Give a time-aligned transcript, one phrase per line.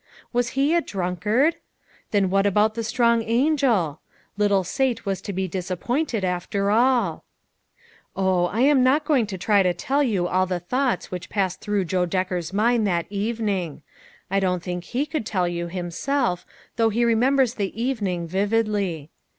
[0.33, 1.57] Was he a drunkard?
[2.09, 4.01] Then what about the strong angel?
[4.35, 7.23] Little Sate was to be o o disappointed, after all!
[8.15, 8.47] Oh!
[8.47, 11.85] I am not going to try to tell you all the thoughts which passed through
[11.85, 13.83] Joe Decker's mind that evening.
[14.31, 16.47] I don't think he could tell you himself,
[16.77, 19.11] though he remembers the evening vividly.